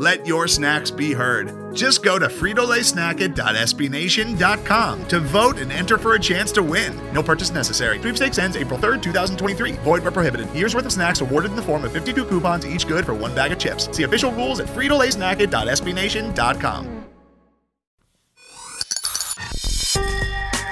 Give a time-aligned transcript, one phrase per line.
[0.00, 1.76] Let your snacks be heard.
[1.76, 6.98] Just go to fritolaysnacket.sbnation.com to vote and enter for a chance to win.
[7.12, 8.00] No purchase necessary.
[8.00, 9.72] Sweepstakes ends April 3rd, 2023.
[9.72, 10.50] Void where prohibited.
[10.54, 13.34] Year's worth of snacks awarded in the form of 52 coupons, each good for one
[13.34, 13.94] bag of chips.
[13.94, 17.04] See official rules at fritolaysnacket.sbnation.com.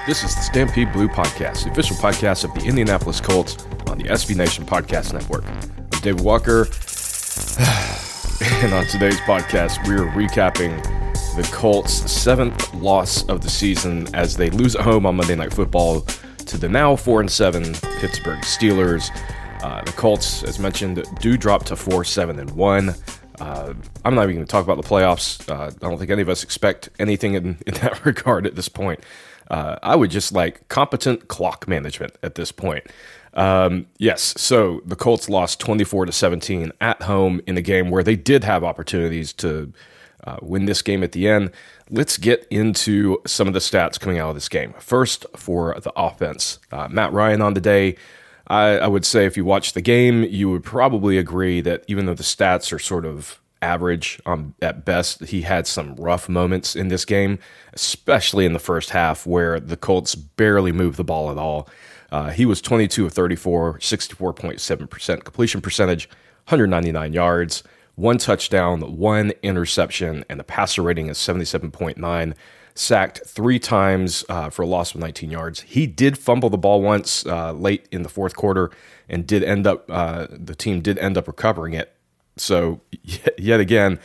[0.07, 4.05] This is the Stampede Blue Podcast, the official podcast of the Indianapolis Colts on the
[4.05, 5.45] SB Nation Podcast Network.
[5.45, 6.65] I'm David Walker,
[8.63, 10.81] and on today's podcast, we are recapping
[11.35, 15.53] the Colts' seventh loss of the season as they lose at home on Monday Night
[15.53, 16.03] Football
[16.47, 17.65] to the now four and seven
[17.99, 19.11] Pittsburgh Steelers.
[19.65, 22.95] Uh, the Colts, as mentioned, do drop to four, seven, and one.
[23.41, 25.49] Uh, I'm not even going to talk about the playoffs.
[25.51, 28.69] Uh, I don't think any of us expect anything in, in that regard at this
[28.69, 29.01] point.
[29.51, 32.87] Uh, I would just like competent clock management at this point.
[33.35, 38.03] Um, yes, so the Colts lost 24 to 17 at home in a game where
[38.03, 39.73] they did have opportunities to
[40.25, 41.51] uh, win this game at the end.
[41.91, 44.75] Let's get into some of the stats coming out of this game.
[44.79, 47.97] First, for the offense, uh, Matt Ryan on the day.
[48.51, 52.07] I, I would say if you watch the game, you would probably agree that even
[52.07, 55.25] though the stats are sort of average um, at best.
[55.25, 57.39] He had some rough moments in this game,
[57.73, 61.69] especially in the first half where the Colts barely moved the ball at all.
[62.11, 66.09] Uh, he was 22 of 34, 64.7% completion percentage,
[66.47, 67.63] 199 yards,
[67.97, 72.35] one touchdown, one interception, and the passer rating is 77.9.
[72.75, 75.63] Sacked three times uh, for a loss of 19 yards.
[75.63, 78.71] He did fumble the ball once uh, late in the fourth quarter
[79.09, 81.93] and did end up, uh, the team did end up recovering it
[82.41, 82.81] so
[83.39, 83.99] yet again,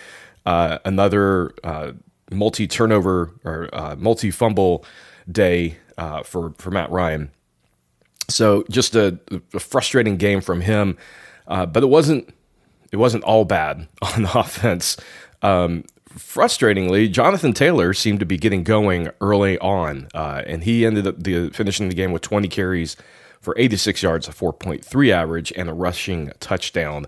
[0.45, 1.93] uh, another uh,
[2.31, 4.83] multi turnover or multi fumble
[5.31, 5.77] day
[6.23, 7.31] for for Matt Ryan.
[8.29, 9.19] So just a,
[9.53, 10.97] a frustrating game from him,
[11.47, 12.33] uh, but it wasn't
[12.91, 14.97] it wasn't all bad on offense.
[15.41, 21.07] Um, frustratingly, Jonathan Taylor seemed to be getting going early on, uh, and he ended
[21.07, 22.95] up the, finishing the game with 20 carries
[23.41, 27.07] for 86 yards, a 4.3 average, and a rushing touchdown.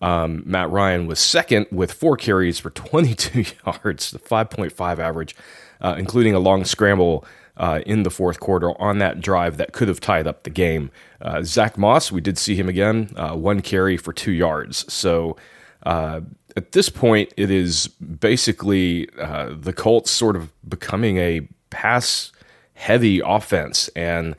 [0.00, 5.34] Um, Matt Ryan was second with four carries for 22 yards, the 5.5 average,
[5.80, 7.24] uh, including a long scramble
[7.56, 10.90] uh, in the fourth quarter on that drive that could have tied up the game.
[11.20, 14.90] Uh, Zach Moss, we did see him again, uh, one carry for two yards.
[14.92, 15.36] So
[15.84, 16.20] uh,
[16.56, 22.32] at this point, it is basically uh, the Colts sort of becoming a pass
[22.74, 23.88] heavy offense.
[23.94, 24.34] And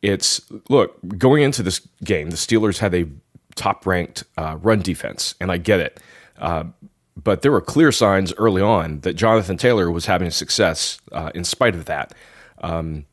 [0.00, 3.06] it's, look, going into this game, the Steelers had a
[3.54, 6.00] top ranked run defense, and I get it.
[7.22, 11.44] But there were clear signs early on that Jonathan Taylor was having success uh, in
[11.44, 12.14] spite of that.
[12.62, 13.06] Um,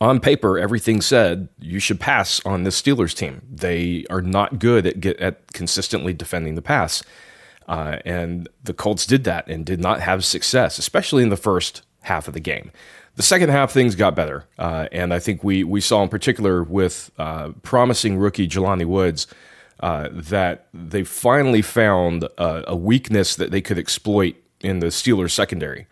[0.00, 3.42] on paper, everything said you should pass on this Steelers team.
[3.50, 7.02] They are not good at, get, at consistently defending the pass.
[7.68, 11.82] Uh, and the Colts did that and did not have success, especially in the first
[12.02, 12.70] half of the game.
[13.14, 16.62] The second half, things got better, uh, and I think we we saw in particular
[16.62, 19.26] with uh, promising rookie Jelani Woods
[19.80, 25.32] uh, that they finally found a, a, weakness that they could exploit in the Steelers
[25.32, 25.86] secondary.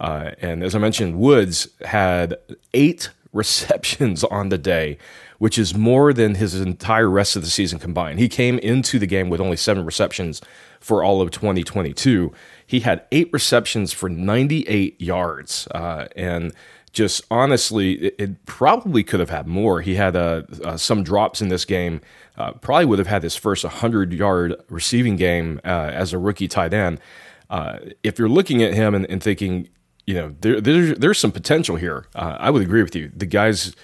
[0.00, 2.36] Uh, and as I mentioned, Woods had
[2.74, 4.98] eight receptions on the day,
[5.38, 8.18] which is more than his entire rest of the season combined.
[8.18, 10.42] He came into the game with only seven receptions
[10.80, 12.32] for all of 2022.
[12.66, 15.66] He had eight receptions for 98 yards.
[15.68, 16.52] Uh, and
[16.92, 19.80] just honestly, it, it, probably could have had more.
[19.80, 22.00] He had uh, uh, some drops in this game.
[22.36, 26.48] Uh, probably would have had his first 100 yard receiving game uh, as a rookie
[26.48, 27.00] tight end.
[27.48, 29.68] Uh, if you're looking at him and, and thinking,
[30.06, 33.10] you know, there, there's, there's some potential here, I would agree with you.
[33.14, 33.74] The guy's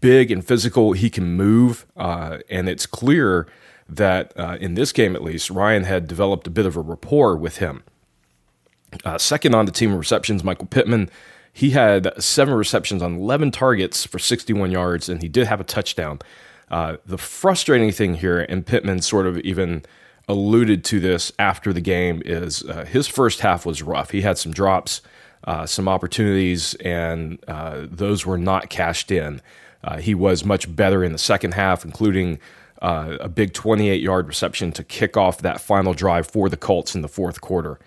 [0.00, 3.46] big and physical, he can move, and it's clear
[3.88, 7.58] that in this game at least, Ryan had developed a bit of a rapport with
[7.58, 7.84] him.
[9.18, 11.10] second on the team of receptions, Michael Pittman
[11.56, 15.64] he had seven receptions on 11 targets for 61 yards, and he did have a
[15.64, 16.18] touchdown.
[16.70, 19.82] Uh, the frustrating thing here, and Pittman sort of even
[20.28, 24.10] alluded to this after the game, is uh, his first half was rough.
[24.10, 25.00] He had some drops,
[25.46, 29.40] uh, some opportunities, and uh, those were not cashed in.
[29.84, 32.40] Uh, he was much better in the second half, including
[32.82, 36.94] uh, a big 28 yard reception to kick off that final drive for the Colts
[36.94, 37.78] in the fourth quarter.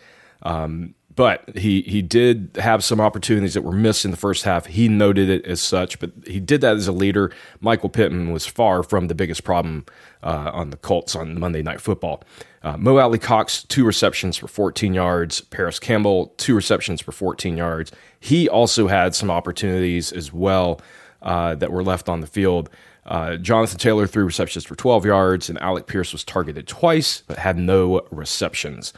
[0.44, 4.68] Um, but he he did have some opportunities that were missed in the first half.
[4.68, 7.34] He noted it as such, but he did that as a leader.
[7.60, 9.86] Michael Pittman was far from the biggest problem
[10.24, 12.24] uh, on the Colts on Monday Night Football.
[12.62, 15.42] Uh, Mo Alie-Cox, two receptions for 14 yards.
[15.42, 17.92] Parris Campbell, two receptions for 14 yards.
[18.20, 20.82] He also had some opportunities as well
[21.22, 22.70] uh, that were left on the field.
[23.06, 27.38] Uh, Jonathan Taylor three receptions for 12 yards, and Alec Pierce was targeted twice but
[27.38, 28.94] had no receptions.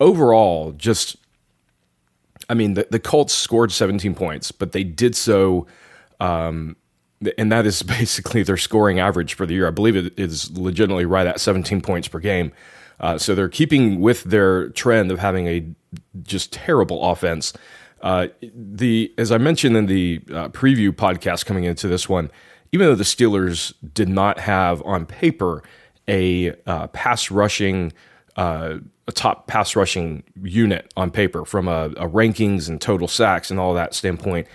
[0.00, 1.16] Overall, just
[2.48, 5.66] I mean, the, the Colts scored 17 points, but they did so,
[6.20, 6.76] um,
[7.36, 9.66] and that is basically their scoring average for the year.
[9.66, 12.52] I believe it is legitimately right at 17 points per game.
[13.00, 15.66] Uh, so they're keeping with their trend of having a
[16.22, 17.52] just terrible offense.
[18.02, 22.30] Uh, the as I mentioned in the uh, preview podcast coming into this one,
[22.72, 25.62] even though the Steelers did not have on paper
[26.06, 27.92] a uh, pass rushing
[28.36, 28.78] uh,
[29.08, 33.58] a top pass rushing unit on paper from a, a, rankings and total sacks and
[33.58, 34.46] all that standpoint.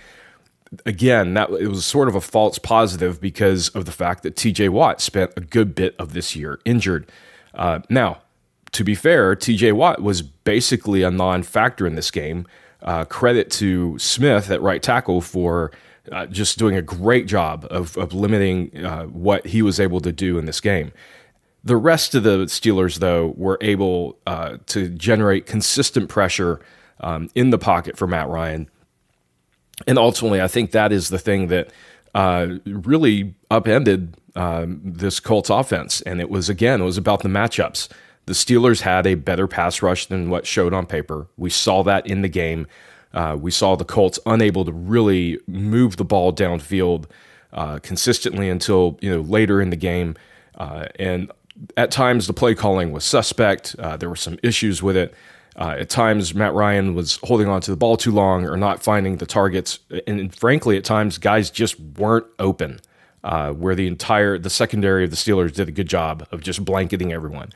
[0.85, 4.69] Again, that it was sort of a false positive because of the fact that T.J.
[4.69, 7.11] Watt spent a good bit of this year injured.
[7.53, 8.21] Uh, now,
[8.71, 9.71] to be fair, T.J.
[9.73, 12.45] Watt was basically a non-factor in this game.
[12.81, 15.71] Uh, credit to Smith at right tackle for
[16.11, 20.11] uh, just doing a great job of, of limiting uh, what he was able to
[20.11, 20.91] do in this game.
[21.63, 26.59] The rest of the Steelers, though, were able uh, to generate consistent pressure
[26.99, 28.69] um, in the pocket for Matt Ryan.
[29.87, 31.69] And ultimately, I think that is the thing that
[32.15, 36.01] uh, really upended um, this Colts offense.
[36.01, 37.89] And it was, again, it was about the matchups.
[38.25, 41.27] The Steelers had a better pass rush than what showed on paper.
[41.37, 42.67] We saw that in the game.
[43.13, 47.05] Uh, we saw the Colts unable to really move the ball downfield
[47.51, 50.15] uh, consistently until you know later in the game,
[50.55, 51.31] uh, and
[51.77, 53.75] at times the play calling was suspect.
[53.77, 55.13] Uh, there were some issues with it.
[55.55, 58.81] Uh, at times, Matt Ryan was holding on to the ball too long or not
[58.81, 62.79] finding the targets, and frankly, at times guys just weren't open.
[63.23, 66.65] Uh, where the entire the secondary of the Steelers did a good job of just
[66.65, 67.53] blanketing everyone.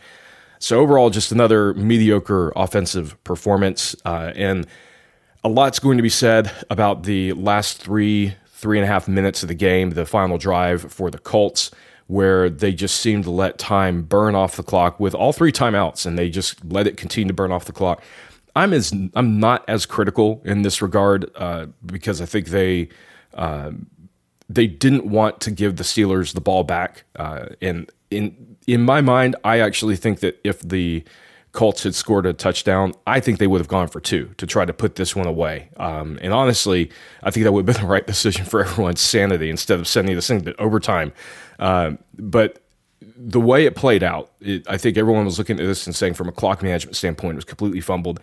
[0.60, 4.66] So overall, just another mediocre offensive performance, and
[5.44, 9.44] a lot's going to be said about the last three, three and a half minutes
[9.44, 11.70] of the game, the final drive for the Colts,
[12.08, 16.06] where they just seemed to let time burn off the clock with all three timeouts,
[16.06, 18.02] and they just let it continue to burn off the clock.
[18.56, 22.90] I'm as I'm not as critical in this regard uh, because I think they
[23.34, 23.72] uh,
[24.50, 29.02] they didn't want to give the Steelers the ball back, uh, and in in my
[29.02, 31.04] mind, I actually think that if the
[31.58, 34.64] Colts had scored a touchdown, I think they would have gone for two to try
[34.64, 35.70] to put this one away.
[35.78, 36.92] Um, and honestly,
[37.24, 40.14] I think that would have been the right decision for everyone's sanity instead of sending
[40.14, 41.14] this thing to overtime.
[41.58, 42.62] Uh, but
[43.02, 46.14] the way it played out, it, I think everyone was looking at this and saying,
[46.14, 48.20] from a clock management standpoint, it was completely fumbled.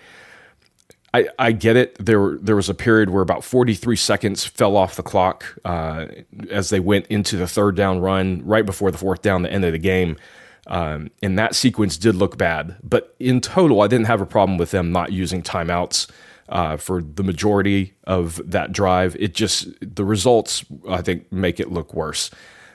[1.12, 1.96] I, I get it.
[1.98, 6.06] There, there was a period where about 43 seconds fell off the clock uh,
[6.50, 9.64] as they went into the third down run right before the fourth down, the end
[9.64, 10.18] of the game.
[10.66, 12.76] Um, and that sequence did look bad.
[12.82, 16.10] But in total, I didn't have a problem with them not using timeouts
[16.48, 19.16] uh, for the majority of that drive.
[19.18, 22.30] It just, the results, I think, make it look worse.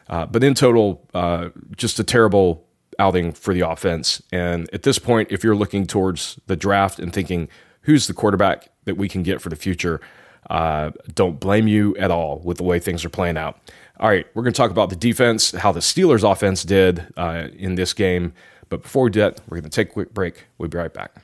[0.08, 2.66] Uh, but in total, uh, just a terrible
[2.98, 4.22] outing for the offense.
[4.32, 7.48] And at this point, if you're looking towards the draft and thinking,
[7.82, 10.02] who's the quarterback that we can get for the future,
[10.50, 13.60] uh, don't blame you at all with the way things are playing out.
[14.00, 17.50] All right, we're going to talk about the defense, how the Steelers' offense did uh,
[17.58, 18.34] in this game.
[18.70, 20.46] But before we do that, we're going to take a quick break.
[20.58, 21.22] We'll be right back.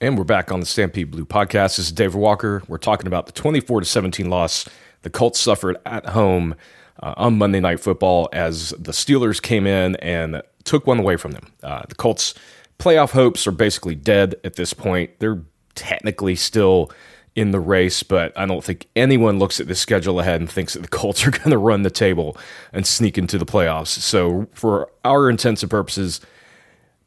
[0.00, 1.76] And we're back on the Stampede Blue podcast.
[1.76, 2.62] This is David Walker.
[2.66, 4.66] We're talking about the 24 to 17 loss
[5.04, 6.56] the Colts suffered at home
[7.00, 11.32] uh, on Monday Night Football as the Steelers came in and took one away from
[11.32, 11.52] them.
[11.62, 12.34] Uh, the Colts'
[12.78, 15.10] playoff hopes are basically dead at this point.
[15.20, 15.42] They're
[15.74, 16.90] technically still
[17.36, 20.74] in the race, but I don't think anyone looks at the schedule ahead and thinks
[20.74, 22.36] that the Colts are going to run the table
[22.72, 23.88] and sneak into the playoffs.
[23.88, 26.20] So, for our intents and purposes,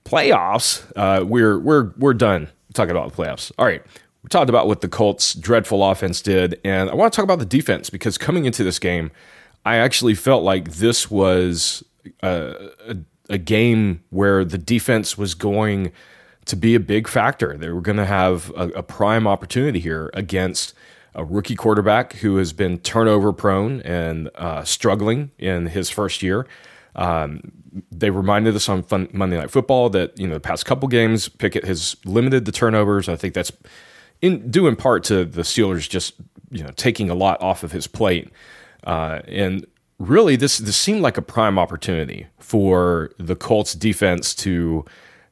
[0.05, 3.51] playoffs, uh, we're we're we're done talking about the playoffs.
[3.57, 3.81] All right,
[4.24, 7.39] we talked about what the Colts' dreadful offense did, and I want to talk about
[7.39, 9.12] the defense because coming into this game,
[9.65, 11.84] I actually felt like this was
[12.22, 12.98] a, a,
[13.29, 15.91] a game where the defense was going
[16.48, 17.58] to be a big factor.
[17.58, 20.74] They were going to have a, a, prime opportunity here against
[21.13, 26.48] a rookie quarterback who has been turnover prone and uh, struggling in his first year.
[26.96, 27.51] Um,
[27.92, 31.30] they reminded us on fun, Monday Night Football that you know the past couple games
[31.30, 33.08] Pickett has limited the turnovers.
[33.08, 33.51] I think that's
[34.22, 36.16] in due in part to the Steelers just
[36.50, 38.30] you know taking a lot off of his plate.
[38.84, 39.66] Uh, and
[40.00, 44.86] really, this this seemed like a prime opportunity for the Colts defense to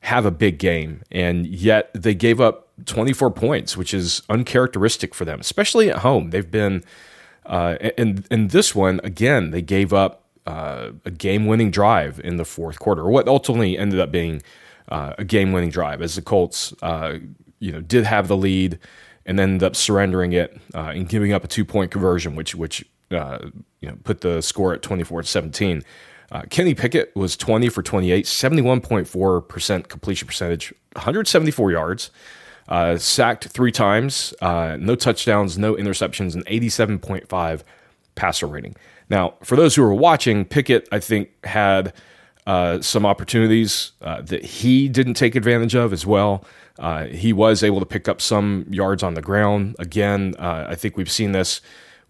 [0.05, 5.25] have a big game, and yet they gave up 24 points, which is uncharacteristic for
[5.25, 6.29] them, especially at home.
[6.29, 6.83] They've been,
[7.45, 12.77] uh, and this one again, they gave up uh, a game-winning drive in the fourth
[12.77, 14.43] quarter, what ultimately ended up being
[14.89, 17.17] uh, a game-winning drive, as the Colts, uh,
[17.59, 18.77] you know, did have the lead
[19.25, 23.39] and ended up surrendering it uh, and giving up a two-point conversion, which which uh,
[23.81, 25.83] you know put the score at 24 to 17.
[26.31, 32.11] Uh, Kenny Pickett was 20 for 28, 71.4% completion percentage, 174 yards,
[32.67, 37.61] uh, sacked three times, uh, no touchdowns, no interceptions, and 87.5
[38.15, 38.75] passer rating.
[39.09, 41.93] Now, for those who are watching, Pickett, I think, had
[42.47, 46.43] uh, some opportunities uh, that he didn't take advantage of as well.
[46.79, 49.75] Uh, he was able to pick up some yards on the ground.
[49.79, 51.61] Again, I think we've seen this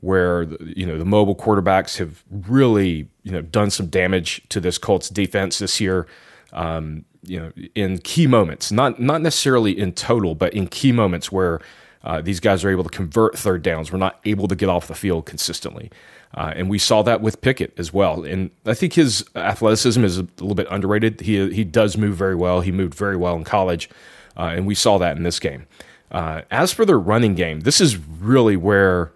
[0.01, 4.77] where you know the mobile quarterbacks have really you know done some damage to this
[4.77, 6.07] Colts defense this year.
[6.53, 11.31] Um, you know, in key moments, not not necessarily in total, but in key moments
[11.31, 11.59] where
[12.03, 13.91] uh, these guys are able to convert third downs.
[13.91, 15.89] We're not able to get off the field consistently,
[16.35, 18.23] uh, and we saw that with Pickett as well.
[18.23, 21.21] And I think his athleticism is a little bit underrated.
[21.21, 22.61] He he does move very well.
[22.61, 23.89] He moved very well in college,
[24.37, 25.65] uh, and we saw that in this game.
[26.11, 29.11] Uh, as for their running game, this is really where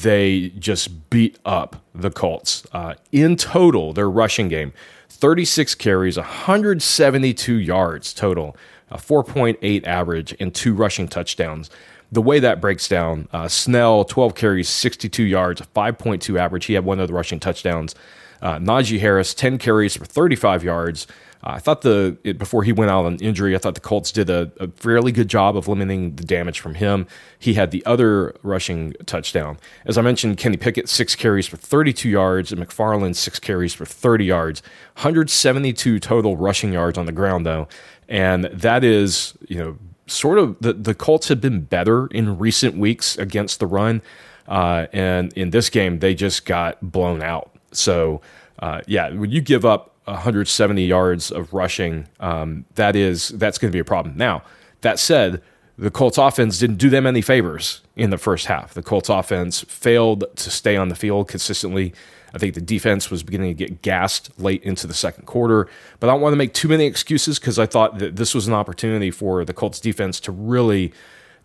[0.00, 2.66] they just beat up the Colts.
[2.72, 4.72] Uh, in total, their rushing game
[5.08, 8.56] 36 carries, 172 yards total,
[8.90, 11.70] a 4.8 average, and two rushing touchdowns.
[12.10, 16.66] The way that breaks down, uh, Snell, 12 carries, 62 yards, 5.2 average.
[16.66, 17.94] He had one of the rushing touchdowns.
[18.40, 21.06] Uh, Najee Harris, 10 carries for 35 yards,
[21.44, 24.30] I thought the it, before he went out on injury, I thought the Colts did
[24.30, 27.06] a, a, fairly good job of limiting the damage from him.
[27.36, 29.58] He had the other rushing touchdown.
[29.84, 33.84] As I mentioned, Kenny Pickett six carries for 32 yards, and McFarland six carries for
[33.84, 34.62] 30 yards,
[34.94, 37.66] 172 total rushing yards on the ground though,
[38.08, 42.76] and that is you know sort of the the Colts have been better in recent
[42.76, 44.00] weeks against the run,
[44.46, 47.50] uh, and in this game they just got blown out.
[47.72, 48.20] So.
[48.58, 53.70] Uh, yeah, when you give up 170 yards of rushing, um, that is that's going
[53.70, 54.16] to be a problem.
[54.16, 54.42] Now,
[54.80, 55.42] that said,
[55.78, 58.74] the Colts offense didn't do them any favors in the first half.
[58.74, 61.94] The Colts offense failed to stay on the field consistently.
[62.34, 65.68] I think the defense was beginning to get gassed late into the second quarter,
[66.00, 68.48] but I don't want to make too many excuses because I thought that this was
[68.48, 70.92] an opportunity for the Colts defense to really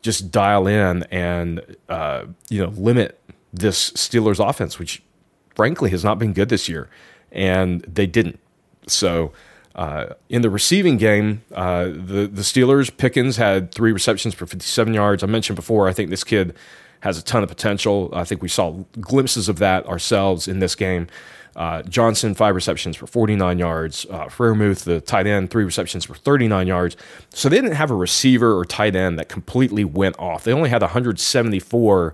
[0.01, 3.19] just dial in and uh, you know limit
[3.53, 5.01] this Steelers offense, which
[5.55, 6.89] frankly has not been good this year,
[7.31, 8.39] and they didn't.
[8.87, 9.31] So
[9.75, 14.93] uh, in the receiving game, uh, the the Steelers Pickens had three receptions for 57
[14.93, 15.23] yards.
[15.23, 16.55] I mentioned before, I think this kid
[17.01, 18.09] has a ton of potential.
[18.13, 21.07] I think we saw glimpses of that ourselves in this game.
[21.55, 24.05] Uh, Johnson, five receptions for 49 yards.
[24.09, 26.95] Uh, the tight end, three receptions for 39 yards.
[27.29, 30.43] So they didn't have a receiver or tight end that completely went off.
[30.43, 32.13] They only had 174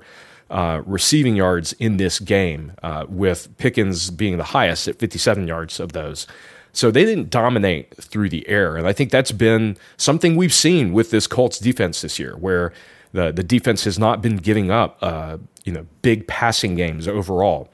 [0.49, 5.79] uh, receiving yards in this game, uh, with Pickens being the highest at 57 yards
[5.79, 6.25] of those.
[6.73, 8.75] So they didn't dominate through the air.
[8.75, 12.73] And I think that's been something we've seen with this Colts defense this year, where
[13.13, 17.69] the, the defense has not been giving up, uh, you know, big passing games overall.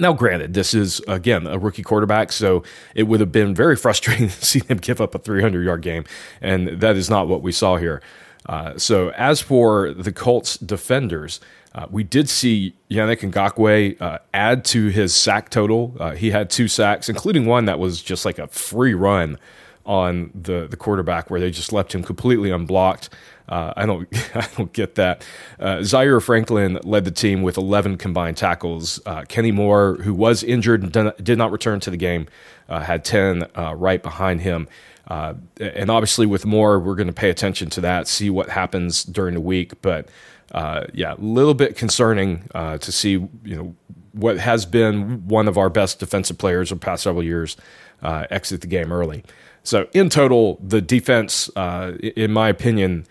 [0.00, 2.62] Now, granted, this is again a rookie quarterback, so
[2.94, 6.04] it would have been very frustrating to see them give up a 300 yard game,
[6.40, 8.00] and that is not what we saw here.
[8.46, 11.40] Uh, so, as for the Colts defenders,
[11.74, 15.96] uh, we did see Yannick Ngakoue uh, add to his sack total.
[15.98, 19.38] Uh, he had two sacks, including one that was just like a free run
[19.86, 23.10] on the, the quarterback where they just left him completely unblocked.
[23.48, 25.24] Uh, I don't I don't get that.
[25.58, 29.00] Uh, Zaire Franklin led the team with 11 combined tackles.
[29.04, 32.26] Uh, Kenny Moore, who was injured and did not return to the game,
[32.68, 34.68] had 10 right behind him.
[35.08, 39.34] And obviously, with Moore, we're going to pay attention to that, see what happens during
[39.34, 39.80] the week.
[39.82, 40.08] But
[40.52, 43.74] uh, yeah, a little bit concerning uh, to see you know
[44.12, 47.56] what has been one of our best defensive players of the past several years
[48.02, 49.24] uh, exit the game early.
[49.64, 53.06] So in total, the defense, uh, in my opinion,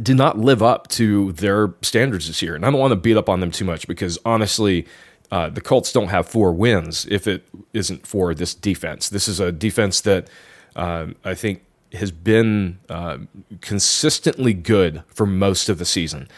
[0.00, 2.54] did not live up to their standards this year.
[2.54, 4.86] And I don't want to beat up on them too much because honestly,
[5.30, 9.08] uh, the Colts don't have four wins if it isn't for this defense.
[9.08, 10.28] This is a defense that
[10.76, 11.62] uh, I think
[11.92, 13.18] has been uh,
[13.60, 16.28] consistently good for most of the season.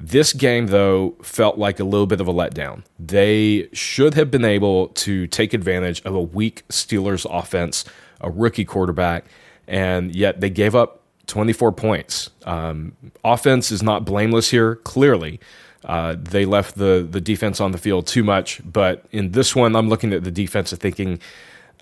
[0.00, 2.82] This game, though, felt like a little bit of a letdown.
[2.98, 7.84] They should have been able to take advantage of a weak Steelers offense,
[8.20, 9.24] a rookie quarterback,
[9.68, 12.30] and yet they gave up 24 points.
[12.44, 15.40] Um, offense is not blameless here, clearly.
[15.84, 19.76] Uh, they left the the defense on the field too much, but in this one,
[19.76, 21.20] I'm looking at the defense and thinking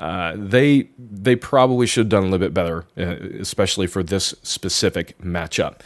[0.03, 4.35] uh, they they probably should have done a little bit better, uh, especially for this
[4.43, 5.79] specific matchup.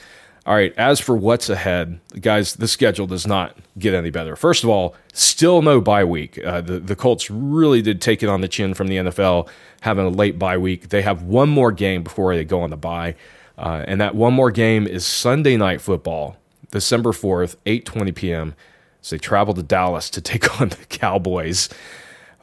[0.47, 4.35] All right, as for what's ahead, guys, the schedule does not get any better.
[4.35, 6.43] First of all, still no bye week.
[6.43, 9.49] Uh, the, the Colts really did take it on the chin from the NFL,
[9.83, 10.89] having a late bye week.
[10.89, 13.17] They have one more game before they go on the bye,
[13.59, 16.39] uh, and that one more game is Sunday Night Football,
[16.71, 18.55] December 4th, 8.20 p.m.
[19.03, 21.69] So they travel to Dallas to take on the Cowboys.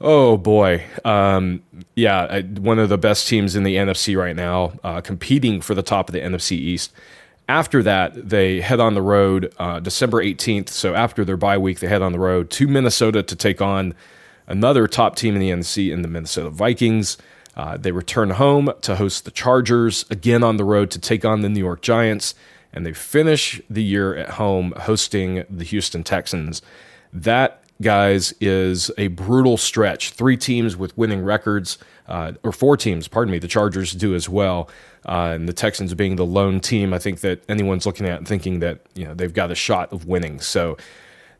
[0.01, 1.63] Oh boy, um,
[1.95, 5.83] yeah, one of the best teams in the NFC right now, uh, competing for the
[5.83, 6.91] top of the NFC East.
[7.47, 10.69] After that, they head on the road uh, December 18th.
[10.69, 13.93] So after their bye week, they head on the road to Minnesota to take on
[14.47, 17.17] another top team in the NFC in the Minnesota Vikings.
[17.55, 21.41] Uh, they return home to host the Chargers, again on the road to take on
[21.41, 22.33] the New York Giants,
[22.73, 26.61] and they finish the year at home hosting the Houston Texans.
[27.11, 30.11] That, guys, is a brutal stretch.
[30.11, 31.77] Three teams with winning records,
[32.07, 34.69] uh, or four teams, pardon me, the Chargers do as well
[35.05, 38.59] uh, and the Texans being the lone team, I think that anyone's looking at thinking
[38.59, 40.39] that you know they've got a shot of winning.
[40.39, 40.77] So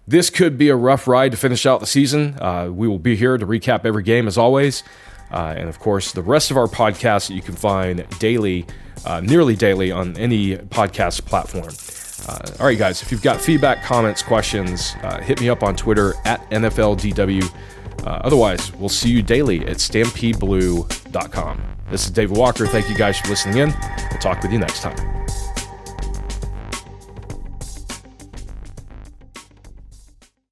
[0.08, 2.38] this could be a rough ride to finish out the season.
[2.42, 4.84] Uh, we will be here to recap every game as always,
[5.32, 8.66] uh, and of course the rest of our podcasts that you can find daily,
[9.06, 12.03] uh, nearly daily on any podcast platform.
[12.28, 15.76] Uh, all right, guys, if you've got feedback, comments, questions, uh, hit me up on
[15.76, 17.52] Twitter at NFLDW.
[18.06, 21.62] otherwise, we'll see you daily at StampedeBlue.com.
[21.90, 22.66] This is David Walker.
[22.66, 23.74] Thank you guys for listening in.
[24.10, 24.96] We'll talk with you next time.